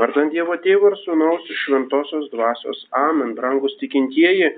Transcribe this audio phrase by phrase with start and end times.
[0.00, 2.78] Vardant Dievo Tėvo ir Sūnaus ir Šventosios Dvasios.
[2.96, 3.34] Amen.
[3.36, 4.48] Brangus tikintieji,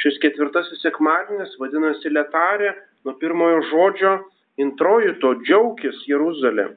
[0.00, 2.72] šis ketvirtasis sekmadienis vadinasi Letarė
[3.04, 4.14] nuo pirmojo žodžio
[4.64, 6.70] introjito džiaukis Jeruzalė.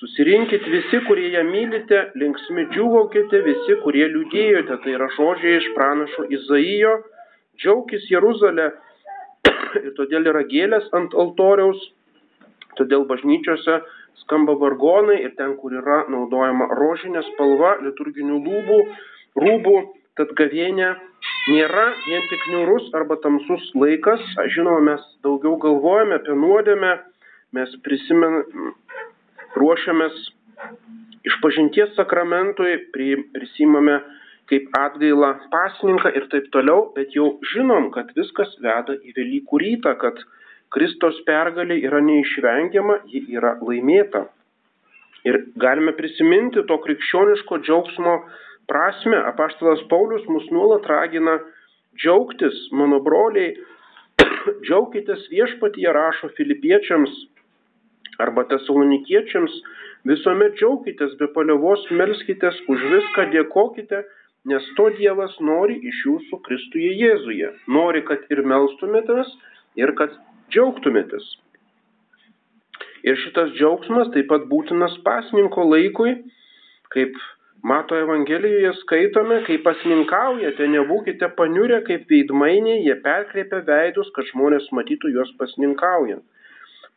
[0.00, 4.80] Susirinkit visi, kurie ją mylite, linksmi džiugaukite visi, kurie liūdėjote.
[4.82, 6.96] Tai yra žodžiai iš pranašo Izaijo.
[7.62, 8.72] Džiaukis Jeruzalė
[9.84, 11.78] ir todėl yra gėlės ant altoriaus,
[12.78, 13.80] todėl bažnyčiose
[14.22, 18.78] skamba vargonai ir ten, kur yra naudojama rožinė spalva, liturginių lūbų,
[19.42, 19.76] rūbų,
[20.20, 20.90] tad gavėnė
[21.48, 24.22] nėra vien tik niurus arba tamsus laikas.
[24.54, 26.92] Žinoma, mes daugiau galvojame apie nuodėmę,
[27.56, 28.42] mes prisimen,
[29.58, 30.18] ruošiamės
[31.28, 34.00] išpažinties sakramentui, prisimame
[34.50, 39.94] kaip atgailą pasninką ir taip toliau, bet jau žinom, kad viskas veda į Velykų rytą,
[40.00, 40.18] kad
[40.72, 44.26] Kristos pergalė yra neišvengiama, ji yra laimėta.
[45.28, 48.14] Ir galime prisiminti to krikščioniško džiaugsmo
[48.70, 49.18] prasme.
[49.32, 51.36] Apaštalas Paulius mus nuolat ragina
[52.00, 53.52] džiaugtis, mano broliai,
[54.66, 57.20] džiaukitės viešpatyje, rašo filipiečiams
[58.22, 59.54] arba tesalonikiečiams,
[60.08, 64.02] visuomet džiaukitės, be paliovos melskitės, už viską dėkokite,
[64.50, 67.52] nes to Dievas nori iš jūsų Kristuje Jėzuje.
[67.76, 69.30] Nori, kad ir melstumėtės,
[69.78, 70.14] ir kad
[70.52, 71.24] džiaugtumėtės.
[73.02, 76.14] Ir šitas džiaugsmas taip pat būtinas pasninko laikui,
[76.94, 77.16] kaip
[77.62, 85.12] Mato Evangelijoje skaitome, kai pasninkaujate, nebūkite paniurę kaip veidmainiai, jie perkreipia veidus, kad žmonės matytų
[85.14, 86.24] juos pasninkaujant.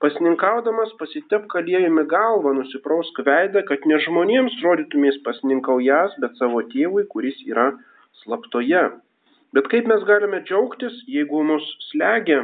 [0.02, 7.38] Pasninkaudamas pasitep kalėjime galvą, nusiprausk veidą, kad ne žmonėms rodytumės pasninkaujas, bet savo tėvui, kuris
[7.46, 7.70] yra
[8.24, 8.84] slaptoje.
[9.56, 12.42] Bet kaip mes galime džiaugtis, jeigu mus slegia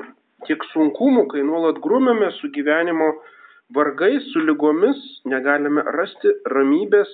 [0.52, 3.14] tiek sunkumų, kai nuolat grumėme su gyvenimo
[3.72, 7.12] vargais, su lygomis, negalime rasti ramybės,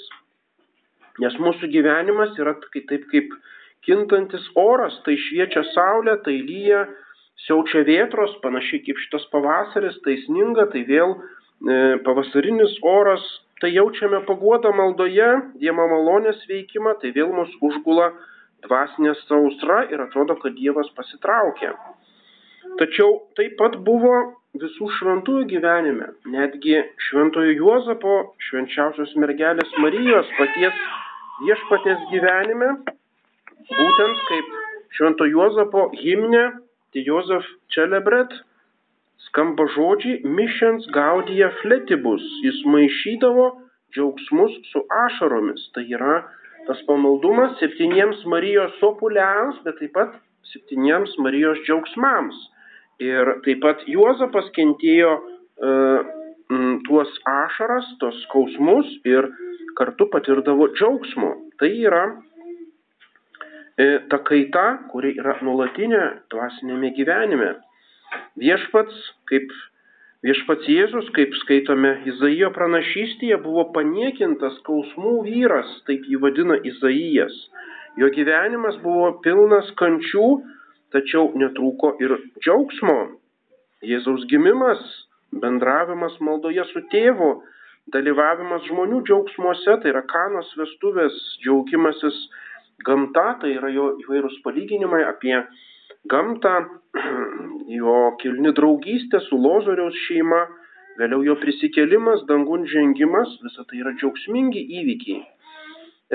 [1.21, 3.35] nes mūsų gyvenimas yra taip kaip
[3.85, 6.88] kintantis oras, tai šviečia saulė, tai lyja,
[7.45, 13.21] siaučia vėtros, panašiai kaip šitas pavasaris, tai sninga, tai vėl e, pavasarinis oras,
[13.61, 15.30] tai jaučiame paguodą maldoje,
[15.61, 18.11] Dievo malonės veikimą, tai vėl mus užgula
[18.65, 21.75] dvasinė sausra ir atrodo, kad Dievas pasitraukia.
[22.77, 24.14] Tačiau taip pat buvo
[24.61, 26.77] visų šventųjų gyvenime, netgi
[27.08, 28.15] šventojo Juozapo,
[28.48, 30.77] švenčiausios mergelės Marijos paties
[31.45, 32.70] viešpatės gyvenime,
[33.70, 34.52] būtent kaip
[34.98, 36.43] švento Juozapo himne,
[36.93, 38.33] tai Jozef Celebret,
[39.27, 43.48] skamba žodžiai Missions Gaudija Fletibus, jis maišydavo
[43.95, 46.20] džiaugsmus su ašaromis, tai yra
[46.67, 50.16] tas pamaldumas septyniems Marijos sopuliams, bet taip pat
[50.54, 52.37] septyniems Marijos džiaugsmams.
[53.03, 55.73] Ir taip pat Juozapas kentėjo e,
[56.87, 59.27] tuos ašaras, tos skausmus ir
[59.77, 61.30] kartu patirdavo džiaugsmo.
[61.61, 62.03] Tai yra
[63.77, 66.03] e, ta kaita, kuri yra nulatinė
[66.33, 67.53] dvasinėme gyvenime.
[68.41, 68.97] Viešpats,
[69.30, 69.53] kaip
[70.25, 77.36] viešpats Jėzus, kaip skaitome Izaijo pranašystėje, buvo paniekintas skausmų vyras, taip jį vadina Izaijas.
[77.97, 80.27] Jo gyvenimas buvo pilnas kančių,
[80.95, 82.98] tačiau netrūko ir džiaugsmo.
[83.86, 84.81] Jėzaus gimimas,
[85.43, 87.30] bendravimas maldoje su tėvu,
[87.93, 92.17] dalyvavimas žmonių džiaugsmuose, tai yra kanos vestuvės, džiaugimasis
[92.87, 95.37] gamta, tai yra jo įvairūs palyginimai apie
[96.11, 96.55] gamtą,
[97.80, 100.43] jo kilni draugystė su Lozoriaus šeima,
[100.98, 105.25] vėliau jo prisikėlimas, dangun žengimas, visa tai yra džiaugsmingi įvykiai.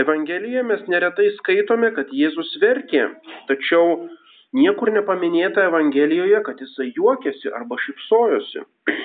[0.03, 3.11] Evangelijoje mes neretai skaitome, kad Jėzus verkė,
[3.51, 4.07] tačiau
[4.53, 8.65] Niekur nepaminėta Evangelijoje, kad jisai juokėsi arba šipsojosi.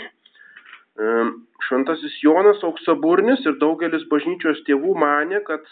[1.67, 5.63] Šventasis Jonas auksaburnis ir daugelis bažnyčios tėvų mane, kad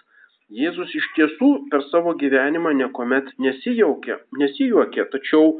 [0.54, 5.56] Jėzus iš tiesų per savo gyvenimą niekuomet nesijaukė, nesijuokė, tačiau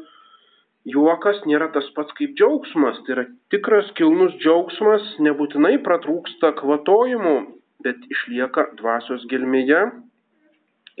[0.86, 7.34] juokas nėra tas pats kaip džiaugsmas, tai yra tikras kilnus džiaugsmas, nebūtinai pratrūksta kvatojimu,
[7.82, 9.82] bet išlieka dvasios gelmėje.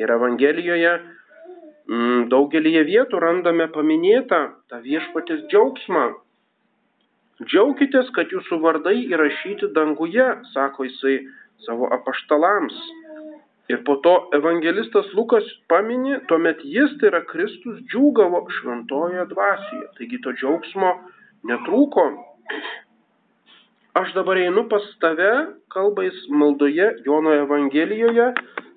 [0.02, 0.96] Ir Evangelijoje
[1.86, 4.40] daugelį vietų randame paminėtą
[4.70, 6.06] tą viešpatės džiaugsmą.
[7.44, 11.18] Džiaukitės, kad jūsų vardai įrašyti danguje, sako jisai
[11.66, 12.74] savo apaštalams.
[13.68, 19.86] Ir po to evangelistas Lukas pamini, tuomet jis, tai yra Kristus, džiūgavo šventojoje dvasioje.
[19.98, 20.92] Taigi to džiaugsmo
[21.50, 22.06] netrūko.
[23.96, 25.32] Aš dabar einu pas tave,
[25.72, 28.30] kalbais maldoje Jono Evangelijoje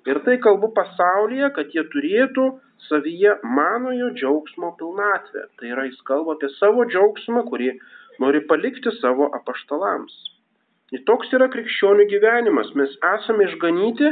[0.08, 2.46] ir tai kalbu pasaulyje, kad jie turėtų
[2.88, 5.46] savyje manojo džiaugsmo pilnatvę.
[5.58, 7.72] Tai yra, jis kalba apie savo džiaugsmą, kurį
[8.22, 10.16] nori palikti savo apaštalams.
[10.94, 12.72] Ir toks yra krikščionių gyvenimas.
[12.78, 14.10] Mes esame išganyti,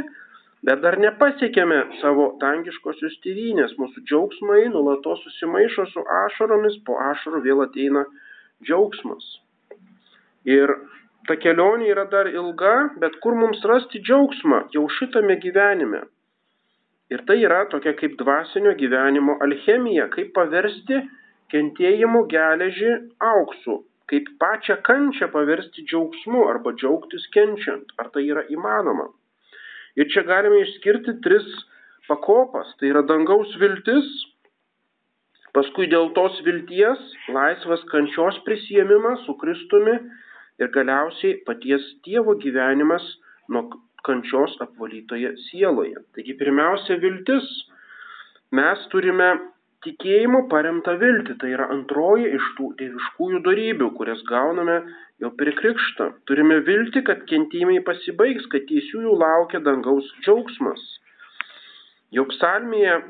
[0.67, 3.75] bet dar nepasiekėme savo dangiškosios tėvynės.
[3.81, 8.05] Mūsų džiaugsmai nulatos susimaišo su ašaromis, po ašarų vėl ateina
[8.63, 9.27] džiaugsmas.
[10.47, 10.71] Ir
[11.27, 16.05] ta kelionė yra dar ilga, bet kur mums rasti džiaugsmą jau šitame gyvenime.
[17.09, 20.99] Ir tai yra tokia kaip dvasinio gyvenimo alchemija, kaip paversti
[21.49, 22.91] kentėjimų geležį
[23.31, 23.79] auksu,
[24.11, 27.89] kaip pačią kančią paversti džiaugsmu arba džiaugtis kenčiant.
[27.97, 29.09] Ar tai yra įmanoma?
[29.97, 31.47] Ir čia galime išskirti tris
[32.09, 32.69] pakopas.
[32.77, 34.07] Tai yra dangaus viltis,
[35.57, 37.01] paskui dėl tos vilties
[37.33, 39.97] laisvas kančios prisėmimas su Kristumi
[40.61, 43.05] ir galiausiai paties Dievo gyvenimas
[43.49, 43.65] nuo
[44.09, 46.01] kančios apvalytoje sieloje.
[46.17, 47.47] Taigi pirmiausia viltis.
[48.57, 49.29] Mes turime
[49.85, 51.35] tikėjimu paremtą viltį.
[51.41, 54.79] Tai yra antroji iš tų dieviškųjų darybių, kurias gauname
[55.23, 56.09] jau per krikštą.
[56.29, 60.83] Turime viltį, kad kentėjimai pasibaigs, kad teisiųjų laukia dangaus džiaugsmas.
[62.15, 63.03] Jau psalmėje e,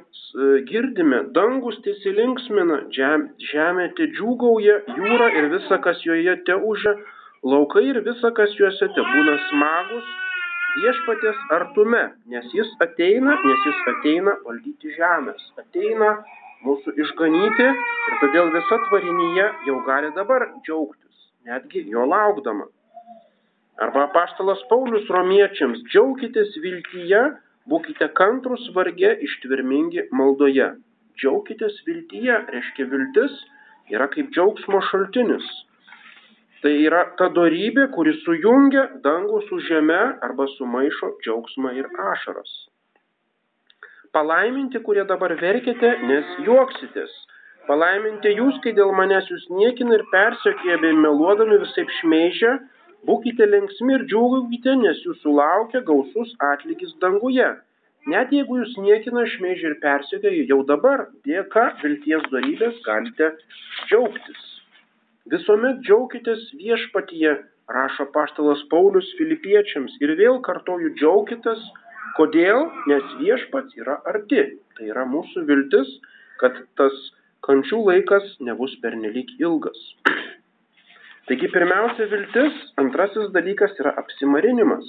[0.68, 6.98] girdime, dangus tesilinksmina, žemė te džiūgauja, jūra ir visa, kas joje te užia,
[7.48, 10.10] laukai ir visa, kas juose te būna smagus,
[10.79, 12.03] viešpatės artume,
[12.33, 16.15] nes jis ateina, nes jis ateina valdyti žemės, ateina
[16.65, 22.67] mūsų išganyti ir todėl visa tvarinyje jau gali dabar džiaugtis, netgi jo laukdama.
[23.79, 27.21] Arba paštalas Paulius romiečiams, džiaukitės viltyje,
[27.69, 30.69] Būkite kantrus varge, ištvermingi maldoje.
[31.19, 33.35] Džiaukitės viltyje, reiškia viltis
[33.93, 35.45] yra kaip džiaugsmo šaltinis.
[36.63, 42.51] Tai yra ta darybė, kuri sujungia dangų su žeme arba sumaišo džiaugsmą ir ašaras.
[44.15, 47.13] Palaiminti, kurie dabar verkite, nes juoksitės.
[47.69, 52.57] Palaiminti jūs, kai dėl manęs jūs niekina ir persiekė bei meluodami visai šmeižia,
[53.07, 57.47] Būkite linksmi ir džiūgaukite, nes jūsų laukia gausus atlygis danguje.
[58.12, 63.31] Net jeigu jūs niekina, šmeižia ir persikėja, jau dabar dėka vilties darybės galite
[63.88, 64.49] džiaugtis.
[65.27, 67.33] Visuomet džiaukitės viešpatyje,
[67.69, 69.98] rašo paštalas Paulius filipiečiams.
[70.00, 71.60] Ir vėl kartoju džiaukitės.
[72.16, 72.69] Kodėl?
[72.89, 74.45] Nes viešpats yra arti.
[74.77, 75.92] Tai yra mūsų viltis,
[76.39, 76.95] kad tas
[77.45, 79.80] kančių laikas nebus pernelyg ilgas.
[81.30, 84.88] Taigi pirmiausia viltis, antrasis dalykas yra apsimarinimas.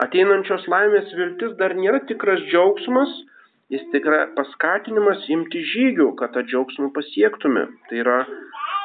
[0.00, 3.10] Ateinančios laimės viltis dar nėra tikras džiaugsmas,
[3.74, 7.66] jis tikra paskatinimas imti žygių, kad tą džiaugsmą pasiektume.
[7.90, 8.16] Tai yra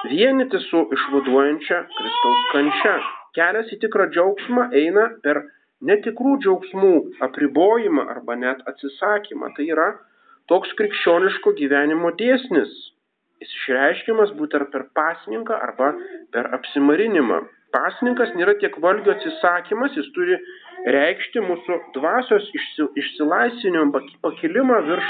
[0.09, 2.95] vienyti su išvaduojančia Kristaus kančia.
[3.35, 5.41] Kelias į tikrą džiaugsmą eina per
[5.89, 6.93] netikrų džiaugsmų
[7.27, 9.51] apribojimą arba net atsisakymą.
[9.57, 9.87] Tai yra
[10.51, 12.71] toks krikščioniško gyvenimo dėsnis.
[13.43, 15.91] Jis išreiškiamas būtent per pasninką arba
[16.31, 17.41] per apsimarinimą.
[17.75, 20.37] Pasninkas nėra tiek valgio atsisakymas, jis turi
[20.95, 22.47] reikšti mūsų dvasios
[23.01, 25.09] išsilaisvinimą, pakilimą virš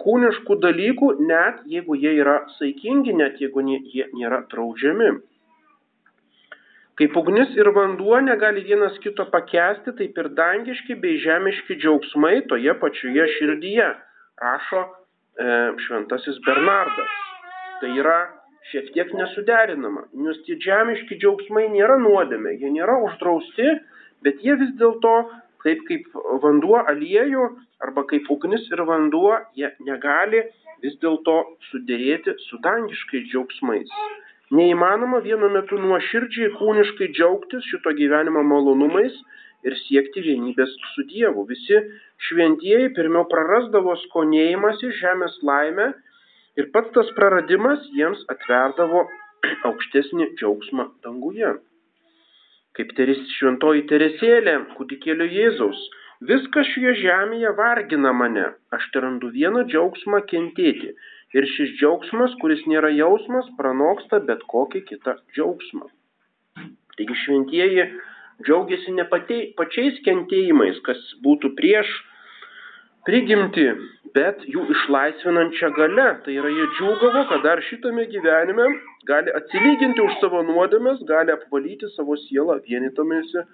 [0.00, 5.12] kūniškų dalykų, net jeigu jie yra saikingi, net jeigu jie nėra draudžiami.
[7.00, 12.76] Kaip ugnis ir vanduo negali vienas kito pakesti, taip ir dangiški bei žemiški džiaugsmai toje
[12.78, 13.88] pačioje širdyje,
[14.42, 14.84] rašo
[15.34, 15.46] E,
[15.86, 17.14] šventasis Bernardas.
[17.80, 18.18] Tai yra
[18.70, 23.72] šiek tiek nesuderinama, nes tie žemiški džiaugsmai nėra nuodėmė, jie nėra uždrausti,
[24.22, 25.14] bet jie vis dėlto,
[25.64, 26.14] kaip, kaip
[26.44, 27.48] vanduo aliejų
[27.86, 30.42] arba kaip ugnis ir vanduo, jie negali
[30.84, 31.36] vis dėlto
[31.70, 33.92] sudėrėti su dangiškais džiaugsmais.
[34.54, 39.16] Neįmanoma vienu metu nuoširdžiai kūniškai džiaugtis šito gyvenimo malonumais
[39.64, 41.46] ir siekti vienybės su Dievu.
[41.48, 41.80] Visi
[42.28, 45.88] šventieji pirmiau prarasdavo skonėjimąsi žemės laimę
[46.60, 49.06] ir pats tas praradimas jiems atverdavo
[49.70, 51.56] aukštesnį džiaugsmą danguje.
[52.74, 55.80] Kaip teris šventoji Teresėlė, kūdikėlio Jėzaus,
[56.22, 60.94] viskas šioje žemėje vargina mane, aš te randu vieną džiaugsmą kentėti.
[61.34, 65.88] Ir šis džiaugsmas, kuris nėra jausmas, pranoksta bet kokį kitą džiaugsmą.
[66.94, 67.86] Taigi šventieji
[68.46, 71.90] džiaugiasi ne patei, pačiais kentėjimais, kas būtų prieš
[73.06, 73.66] prigimti,
[74.14, 76.08] bet jų išlaisvinančia gale.
[76.24, 78.70] Tai yra jie džiūgavo, kad dar šitame gyvenime
[79.10, 83.44] gali atsilyginti už savo nuodėmes, gali apvalyti savo sielą vienytamėsi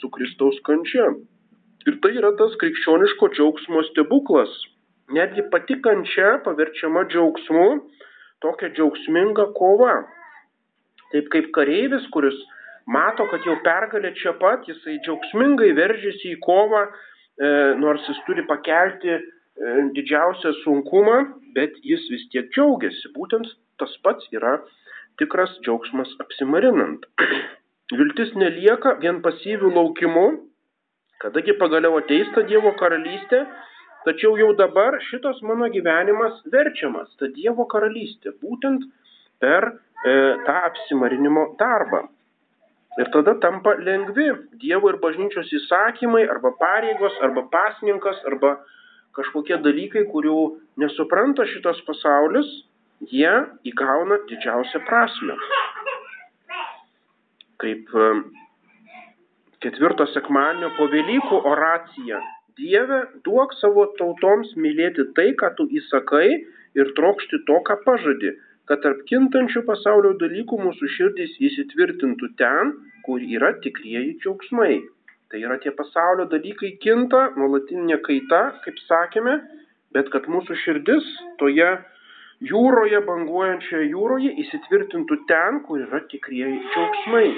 [0.00, 1.12] su Kristaus kančia.
[1.86, 4.50] Ir tai yra tas krikščioniško džiaugsmo stebuklas.
[5.14, 7.66] Netgi pati kančia paverčiama džiaugsmu,
[8.42, 10.02] tokia džiaugsminga kova.
[11.12, 12.36] Taip kaip kareivis, kuris
[12.90, 18.44] mato, kad jau pergalė čia pat, jisai džiaugsmingai veržiasi į kovą, e, nors jis turi
[18.48, 19.20] pakelti e,
[19.96, 21.18] didžiausią sunkumą,
[21.56, 23.14] bet jis vis tiek džiaugiasi.
[23.16, 23.48] Būtent
[23.80, 24.58] tas pats yra
[25.22, 27.06] tikras džiaugsmas apsimarinant.
[27.98, 30.26] Viltis nelieka vien pasyvių laukimu,
[31.18, 33.40] Kadagi pagaliau ateis ta Dievo karalystė,
[34.06, 38.86] tačiau jau dabar šitas mano gyvenimas verčiamas, ta Dievo karalystė, būtent
[39.42, 40.14] per e,
[40.46, 42.04] tą apsimarinimo darbą.
[43.02, 44.28] Ir tada tampa lengvi
[44.62, 48.60] Dievo ir bažnyčios įsakymai, arba pareigos, arba pasninkas, arba
[49.18, 50.38] kažkokie dalykai, kurių
[50.78, 52.46] nesupranta šitas pasaulis,
[53.10, 53.34] jie
[53.66, 55.34] įgauna didžiausią prasme.
[57.58, 58.10] Kaip e,
[59.64, 62.20] ketvirto sekmadienio po Velykų oracija.
[62.58, 66.28] Dieve, duok savo tautoms mylėti tai, ką tu įsakai
[66.78, 68.34] ir trokšti to, ką pažadi,
[68.70, 72.72] kad tarp kintančių pasaulio dalykų mūsų širdys įsitvirtintų ten,
[73.06, 74.80] kur yra tikrieji džiaugsmai.
[75.28, 79.38] Tai yra tie pasaulio dalykai kinta, nuolatinė kaita, kaip sakėme,
[79.94, 81.06] bet kad mūsų širdis
[81.40, 81.68] toje
[82.48, 87.30] jūroje, banguojančioje jūroje įsitvirtintų ten, kur yra tikrieji džiaugsmai.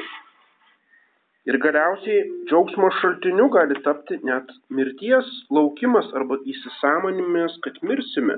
[1.49, 8.37] Ir galiausiai džiaugsmo šaltiniu gali tapti net mirties laukimas arba įsisamonimis, kad mirsime.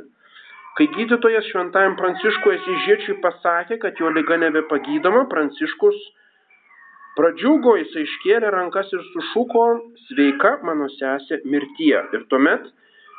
[0.78, 5.98] Kai gydytojas šventajam Pranciškui Asižiečiui pasakė, kad jo lyga nebepagydoma, Pranciškus
[7.18, 9.66] pradžiugo, jis iškėlė rankas ir sušuko,
[10.06, 11.98] sveika mano sesė mirtie.
[12.14, 12.70] Ir tuomet,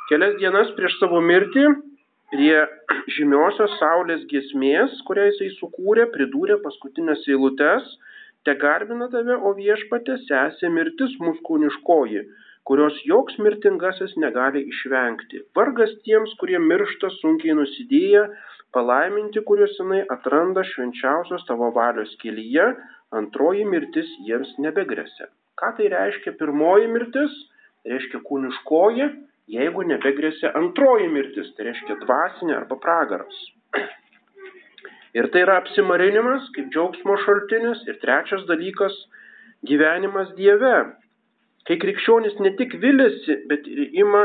[0.08, 1.68] kelias dienas prieš savo mirtį,
[2.32, 2.56] prie
[3.14, 7.92] žymiosios Saulės giesmės, kurią jisai sukūrė, pridūrė paskutinės eilutes
[8.46, 12.24] te garbina tave, o viešpatė sesė mirtis mūsų kūniškoji,
[12.68, 15.42] kurios joks mirtingasis negali išvengti.
[15.56, 18.24] Vargas tiems, kurie miršta sunkiai nusidėję,
[18.76, 22.68] palaiminti, kuriuos jinai atranda švenčiausios tavo valios kelyje,
[23.20, 25.30] antroji mirtis jiems nebegresia.
[25.60, 27.34] Ką tai reiškia pirmoji mirtis?
[27.86, 29.10] Reiškia kūniškoji,
[29.54, 33.44] jeigu nebegresia antroji mirtis, tai reiškia dvasinė arba pragaras.
[35.14, 37.84] Ir tai yra apsimarinimas kaip džiaugsmo šaltinis.
[37.86, 38.94] Ir trečias dalykas-
[39.70, 40.76] gyvenimas Dieve.
[41.66, 44.24] Kai krikščionis ne tik vilėsi, bet ir ima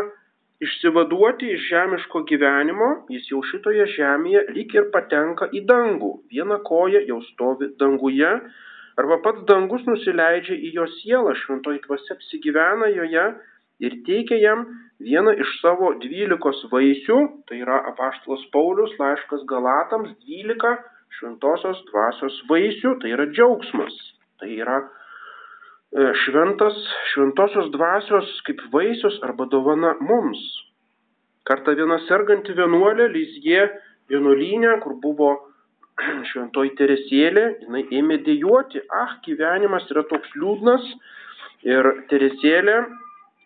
[0.59, 6.11] išsivaduoti iš žemiško gyvenimo, jis jau šitoje žemėje lyg ir patenka į dangų.
[6.33, 8.31] Viena koja jau stovi danguje,
[8.99, 13.25] arba pats dangus nusileidžia į jo sielą, šventoji dvasia apsigyvena joje
[13.83, 14.65] ir teikia jam
[14.99, 20.75] vieną iš savo dvylikos vaisių, tai yra apaštalas Paulius laiškas Galatams, dvylika
[21.19, 23.95] šventosios dvasios vaisių, tai yra džiaugsmas,
[24.39, 26.77] tai yra e, šventas,
[27.13, 30.41] šventosios dvasios kaip vaisius arba dovana mums.
[31.47, 33.63] Kartą viena serganti vienuolė Lizje
[34.11, 35.31] vienuolynė, kur buvo
[36.31, 40.91] šventoji Teresėlė, jinai ėmė dėjuoti, ah, gyvenimas yra toks liūdnas
[41.67, 42.83] ir Teresėlė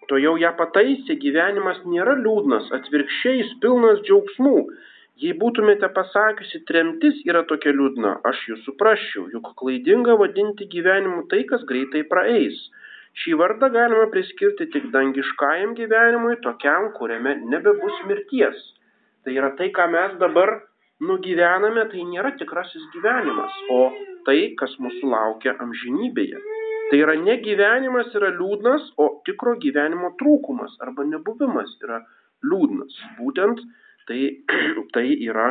[0.10, 4.58] to jau ją pataisė, gyvenimas nėra liūdnas, atvirkščiai jis pilnas džiaugsmų.
[5.24, 11.44] Jei būtumėte pasakiusi, tremtis yra tokia liūdna, aš jūs suprasčiau, juk klaidinga vadinti gyvenimu tai,
[11.50, 12.58] kas greitai praeis.
[13.22, 18.58] Šį vardą galima priskirti tik dangiškajam gyvenimui, tokiam, kuriame nebebus mirties.
[19.24, 20.56] Tai yra tai, ką mes dabar
[21.12, 23.80] nugyvename, tai nėra tikrasis gyvenimas, o
[24.26, 26.42] tai, kas mūsų laukia amžinybėje.
[26.90, 32.02] Tai yra ne gyvenimas yra liūdnas, o tikro gyvenimo trūkumas arba nebuvimas yra
[32.46, 33.00] liūdnas.
[33.20, 33.64] Būtent
[34.10, 34.20] tai,
[34.96, 35.50] tai yra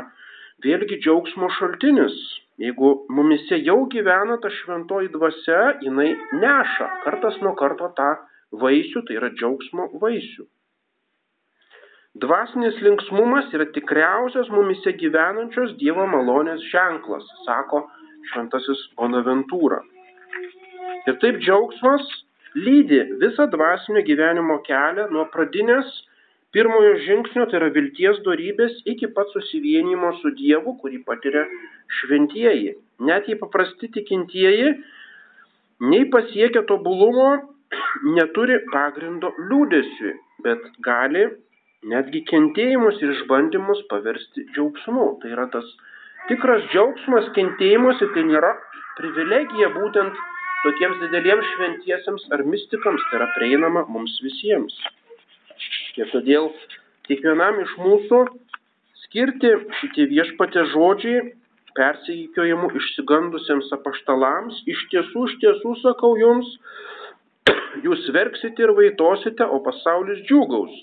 [0.65, 2.17] vėlgi džiaugsmo šaltinis.
[2.63, 6.11] Jeigu mumise jau gyvena ta šventoji dvasia, jinai
[6.43, 8.11] neša kartas nuo karto tą
[8.63, 10.45] vaisių, tai yra džiaugsmo vaisių.
[12.23, 17.87] Dvasinis linksmumas yra tikriausias mumise gyvenančios Dievo malonės ženklas, sako
[18.29, 19.81] šventasis Bonaventūra.
[21.09, 22.07] Ir taip džiaugsmas
[22.55, 25.91] lydi visą dvasinio gyvenimo kelią nuo pradinės
[26.53, 31.47] pirmojo žingsnio, tai yra vilties darybės, iki pat susivienimo su Dievu, kurį patiria
[32.01, 32.75] šventieji.
[33.09, 34.75] Net jei paprasti tikintieji,
[35.89, 37.31] nei pasiekia tobulumo,
[38.19, 40.13] neturi pagrindo liūdėsiui,
[40.45, 41.25] bet gali
[41.89, 45.09] netgi kentėjimus ir išbandymus paversti džiaugsmu.
[45.23, 45.67] Tai yra tas
[46.29, 48.53] tikras džiaugsmas kentėjimuose, tai nėra
[49.01, 50.21] privilegija būtent
[50.63, 54.77] tokiems dideliems šventiesiems ar mistikams tai yra prieinama mums visiems.
[55.99, 56.49] Ir todėl
[57.09, 58.21] kiekvienam iš mūsų
[59.05, 61.33] skirti šitie viešpatė žodžiai
[61.77, 66.49] persikiojimų išsigandusiems apaštalams, iš tiesų, iš tiesų sakau jums,
[67.87, 70.75] jūs verksite ir vaitosite, o pasaulis džiūgaus.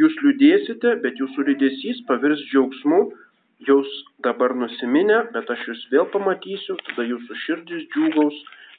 [0.00, 3.02] Jūs liūdėsite, bet jūsų liūdėsys pavirs džiaugsmu,
[3.68, 3.88] jūs
[4.24, 8.38] dabar nusiminę, bet aš jūs vėl pamatysiu, tada jūsų širdis džiūgaus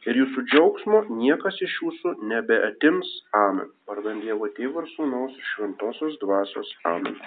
[0.09, 3.09] ir jūsų džiaugsmo niekas iš jūsų nebeatims.
[3.39, 3.71] Amen.
[3.89, 6.71] Vardant Dievo Tėvų ir Sūnaus ir Šventosios Dvasios.
[6.89, 7.19] Amen.